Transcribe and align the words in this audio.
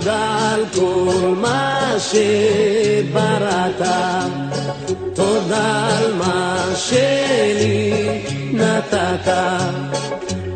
תודה 0.00 0.52
על 0.54 0.64
כל 0.74 1.34
מה 1.40 1.94
שבראת, 1.98 3.82
תודה 5.14 5.88
על 5.98 6.12
מה 6.12 6.64
שלי 6.76 8.22
נתת, 8.52 9.28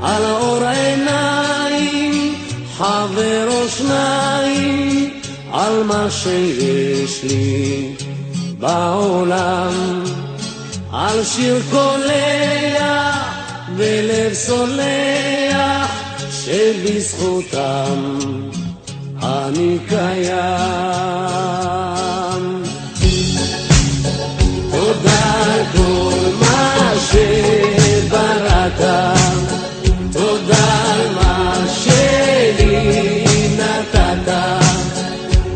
על 0.03 0.25
אור 0.25 0.65
עיניים, 0.65 2.35
חבר 2.77 3.49
או 3.49 3.69
שניים, 3.69 5.21
על 5.53 5.83
מה 5.83 6.07
שיש 6.11 7.25
לי 7.25 7.95
בעולם, 8.59 10.05
על 10.93 11.25
שיר 11.25 11.63
קולח 11.71 13.17
ולב 13.77 14.35
סולח 14.35 15.91
שבזכותם 16.31 18.21
אני 19.25 19.79
קיים. 19.89 20.35
תודה 24.71 25.23
על 25.45 25.61
כל 25.73 26.19
מה 26.41 26.93
שבראת, 27.11 28.81
תודה 30.13 30.83
על 30.93 31.09
מה 31.15 31.65
שלי 31.85 33.25
נתת, 33.57 34.29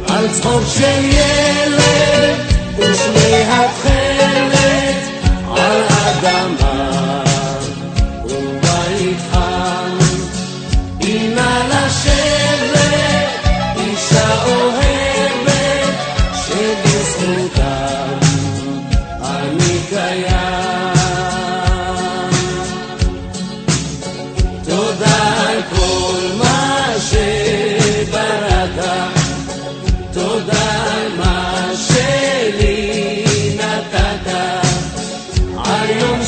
על 0.09 0.29
צחוק 0.33 0.63
של 0.75 1.05
ילד 1.05 2.37
ושמי 2.79 3.45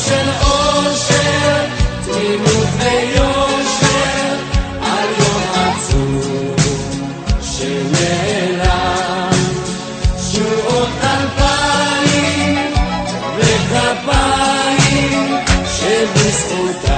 של 0.05 0.29
אושר, 0.41 1.65
תמימות 2.05 2.67
ויושר, 2.77 4.35
על 4.81 5.09
יום 5.19 5.41
עצוב 5.53 6.55
שנעלם. 7.41 9.31
שורות 10.31 10.89
אלפיים 11.03 12.71
וכפיים 13.37 15.35
שבזכותם 15.65 16.90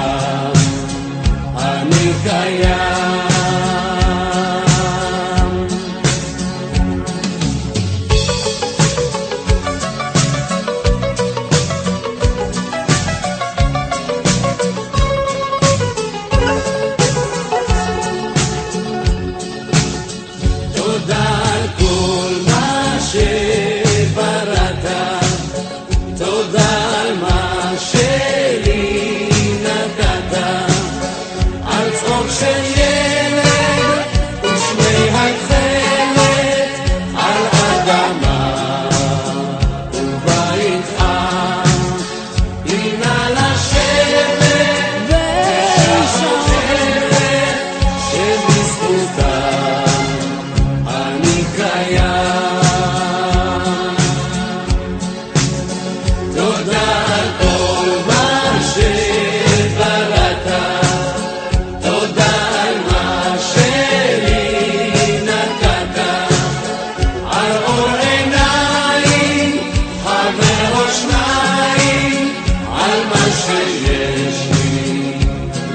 שיש 73.36 74.48
לי 74.52 75.14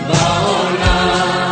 בעולם, 0.06 1.50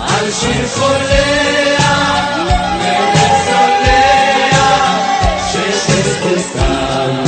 על 0.00 0.30
שיר 0.32 0.66
חולח, 0.74 2.38
מלך 2.78 3.32
סולח, 3.44 4.96
ששש 5.52 6.42
סתם 6.42 7.24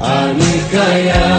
אני 0.00 0.60
קיים. 0.70 1.37